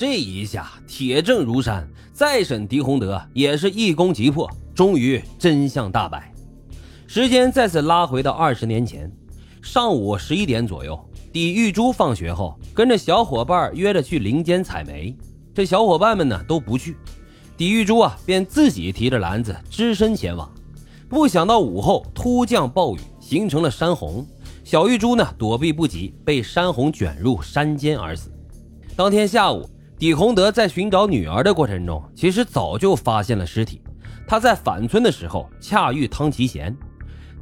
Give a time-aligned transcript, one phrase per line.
[0.00, 6.32] 这一下铁证如山，再审狄洪德也是一攻即破，终于真相大白。
[7.08, 9.12] 时间再次拉回到二十年前，
[9.60, 10.96] 上午十一点左右，
[11.32, 15.16] 狄玉珠放学后跟着小伙伴约着去林间采煤，
[15.52, 16.96] 这小伙伴们呢都不去，
[17.56, 20.48] 狄玉珠啊便自己提着篮子只身前往。
[21.08, 24.24] 不想到午后突降暴雨，形成了山洪。
[24.62, 28.30] 小玉珠呢，躲避不及，被山洪卷入山间而死。
[28.94, 29.68] 当天下午，
[29.98, 33.82] 狄洪德在寻找女儿的过程中，其实早就发现了尸体。
[34.28, 36.76] 他在返村的时候恰遇汤其贤，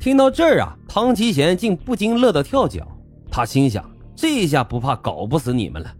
[0.00, 2.88] 听到这儿啊，汤其贤竟不禁乐得跳脚。
[3.30, 3.84] 他心想：
[4.16, 5.92] 这下不怕搞不死你们了？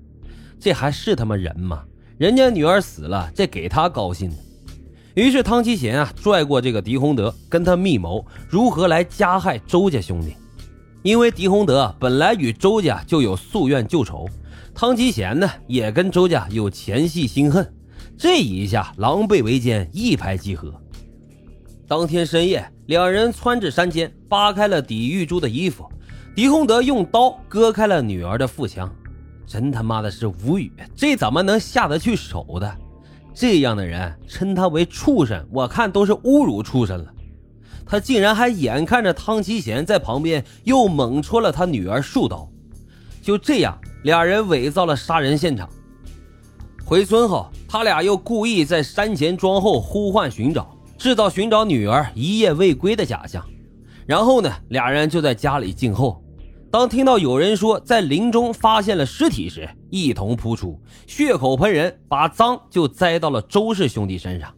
[0.59, 1.85] 这还是他妈人吗？
[2.17, 4.37] 人家女儿死了，这给他高兴的。
[5.13, 10.35] 于是汤其贤啊，拽过这个狄洪德，跟他密谋如何来加害周家兄弟。
[11.03, 14.27] 因为狄洪德本来与周家就有宿怨旧仇，
[14.79, 17.67] 汤吉贤呢也跟周家有前戏心恨，
[18.15, 20.71] 这一下狼狈为奸，一拍即合。
[21.89, 25.91] 当天深夜，两人窜至山间，扒开了狄玉珠的衣服，
[26.35, 28.95] 狄洪德用刀割开了女儿的腹腔，
[29.47, 32.77] 真他妈的是无语，这怎么能下得去手的？
[33.33, 37.11] 这样的人称他为畜生，我看都是侮辱畜生了。
[37.87, 42.47] 他竟然还眼看着汤其贤在旁边又猛戳了他女儿数刀，
[43.27, 45.69] 就这样，俩人伪造了杀人现场。
[46.85, 53.45] 回村后，他俩又故意在山前庄后呼唤寻找，制造寻找女儿一夜未归的假象。
[54.07, 56.23] 然后呢，俩人就在家里静候。
[56.71, 64.55] 当听到有人说在林中发现了尸体时，一同扑出，血口喷人，把脏就栽到了周氏兄弟身上。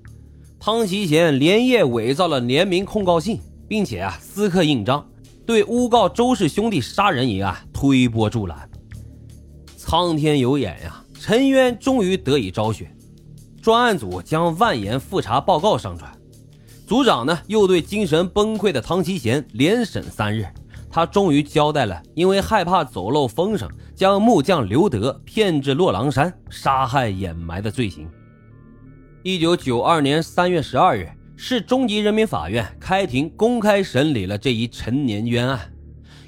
[0.61, 5.09] 汤其贤连夜伪造了联名控告信，并且啊私刻印章，
[5.49, 8.69] 对诬告周氏兄弟杀人一案推波助澜。
[9.79, 12.95] 苍天有眼呀，陈渊终于得以昭雪。
[13.63, 16.13] 专案组将万言复查报告上传，
[16.87, 20.45] 组长呢又对精神崩溃的汤其贤连审三日，
[20.91, 28.07] 他终于交代了因为害怕走漏风声，将木匠刘德骗至洛郎山杀害掩埋的罪行。
[29.23, 31.09] 一九九二年三月十二日，
[31.41, 35.73] 市中级人民法院开庭公开审理了这一陈年冤案。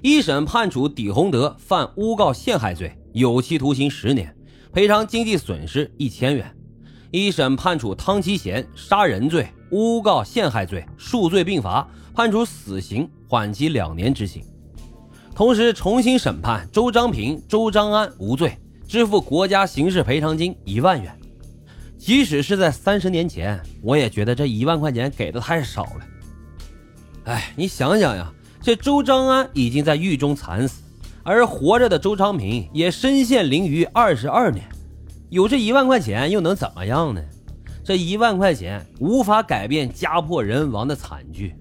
[0.03, 4.32] 一审判处李洪德犯诬告陷害罪，有期徒刑十年，
[4.72, 6.44] 赔偿经济损失一千元；
[7.10, 14.44] 一审判处汤其贤杀人罪、诬告陷害罪，数罪并罚，判处死刑，缓期两年执行。
[15.34, 18.56] 同时，重新审判周章平、周章安无罪，
[18.87, 21.19] 支付国家刑事赔偿金一万元。
[22.00, 26.06] 即使是在三十年前，我也觉得这一万块钱给的太少了。
[27.24, 30.80] 哎，你想想呀，这周章安已经在狱中惨死，
[31.22, 34.66] 而活着的周昌平也身陷囹圄二十二年，
[35.28, 37.20] 有这一万块钱又能怎么样呢？
[37.84, 41.54] 这一万块钱无法改变家破人亡的惨剧，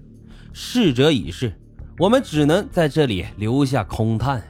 [0.54, 1.52] 逝者已逝，
[1.98, 4.42] 我们只能在这里留下空叹。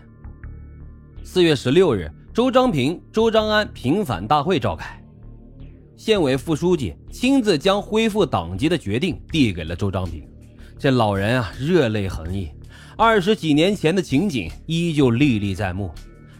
[1.25, 5.00] 四月十六日，周章平、周章安平反大会召开。
[6.01, 10.27] 县委副书记亲自将恢复党籍的决定递给了周章平，
[10.79, 12.49] 这老人啊热泪横溢，
[12.97, 15.91] 二十几年前的情景依旧历历在目。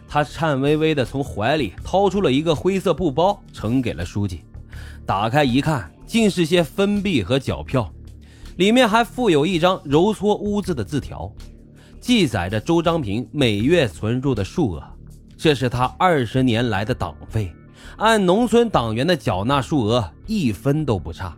[0.07, 4.41] 他颤巍巍地从怀里掏出了一个灰色布包，呈给了书记。
[5.05, 7.87] 打开一看，竟是些分币和缴票，
[8.57, 11.31] 里面还附有一张揉搓污渍的字条，
[11.99, 14.83] 记载着周章平每月存入的数额，
[15.37, 17.53] 这是他二十年来的党费。
[18.01, 21.37] 按农村党员的缴纳数额，一分都不差。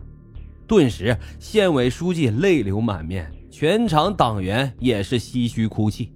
[0.66, 6.10] 顿时，县委书记泪流满面，全场党员也是唏嘘哭泣。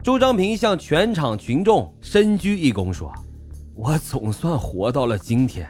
[0.00, 3.12] 周章平向全场群众深鞠一躬，说
[3.74, 5.68] ：“我总算活到了今天。”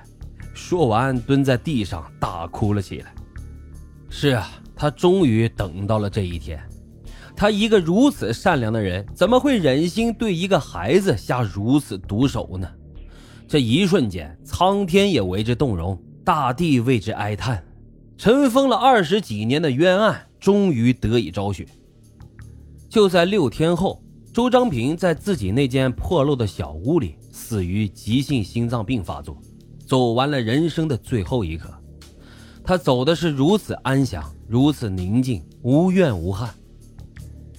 [0.53, 3.15] 说完，蹲在地上大哭了起来。
[4.11, 4.47] 是啊，
[4.77, 6.63] 他终于等到了这一天。
[7.35, 12.69] 他一个如此善良的人，怎么会忍心对一个孩子下如此毒手呢？
[13.53, 17.63] 这一瞬间，苍天也为之动容，大地为之哀叹。
[18.17, 21.67] 尘封了二十几年的冤案，终于得以昭雪。
[22.89, 29.37] 就在六天后，周章平在自己那间破漏的小屋里死于急性心脏病发作，
[29.85, 31.69] 走完了人生的最后一刻。
[32.65, 36.49] 他走的是如此安详，如此宁静，无怨无憾。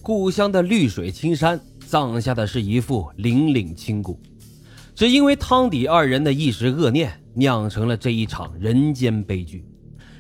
[0.01, 4.19] 故乡的绿水青山，葬下的是一副凛凛清骨。
[4.95, 9.65] 只因为汤底二人的一时恶念，酿成了这一场人间悲剧。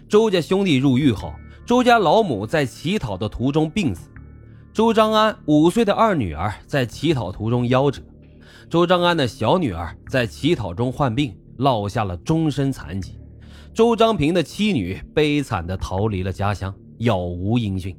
[0.09, 1.31] 周家兄弟入狱后，
[1.65, 4.09] 周家老母在乞讨的途中病死，
[4.73, 8.01] 周章安五岁的二女儿在乞讨途中夭折，
[8.67, 13.19] 周章安的小女儿在乞讨中患病，落下了终身残疾。
[13.75, 17.95] 周章平的妻女悲惨地逃离了家乡，杳无音讯。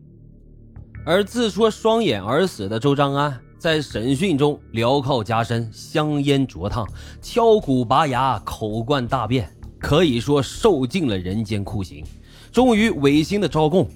[1.06, 6.86] 而自戳双眼而死的周章安，在审讯中镣铐加身，香烟灼烫，
[7.22, 12.04] 敲骨拔牙，口灌大便，可以说受尽了人间酷刑。
[12.52, 13.88] 终于违心的招供，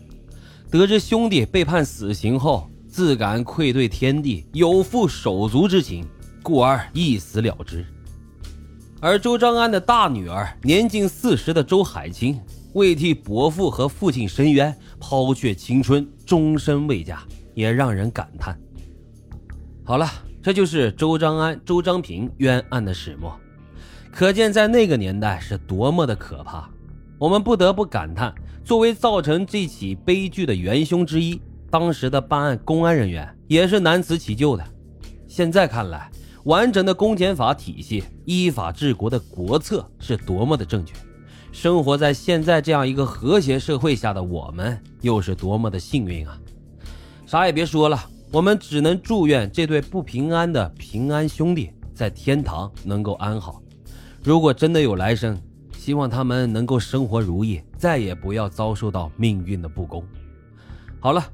[0.70, 6.03] 得知兄弟被判死刑后，自感愧对天地，有负手足之情，
[6.43, 7.85] 故而一死了之。
[9.00, 12.41] 而周章安的大女儿，年近四十的周海清。
[12.73, 17.23] 为替伯父和父亲伸冤，抛却青春，终身未嫁，
[17.53, 18.59] 也让人感叹。
[19.88, 20.06] 好了，
[20.43, 23.35] 这就是周章安、周章平冤案的始末，
[24.12, 26.69] 可见在那个年代是多么的可怕。
[27.19, 31.40] 我们不得不感叹，作为造成这起悲剧的元凶之一，
[31.70, 34.64] 当时的办案公安人员也是难辞其咎的。
[35.26, 36.11] 现在看来，
[36.44, 40.94] 完整的公检法体系、依法治国的国策是多么的正确。
[41.50, 46.38] 生活在现在这样一个和谐社会下的我们，又是多么的幸运啊！
[47.25, 47.99] 啥也别说了，
[48.31, 53.63] 我们只能祝愿这对不平安的平安兄弟在天堂能够安好。
[54.23, 55.41] 如果真的有来生，
[55.73, 60.05] 希望他们能够生活如意，再也不要遭受到命运的不公。
[61.01, 61.25] 好了，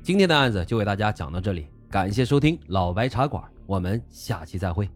[0.00, 4.88] 今天的案子就为大家讲到这里，感谢收听老白茶馆，我们下期再会。